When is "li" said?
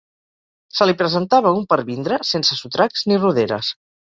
0.87-0.95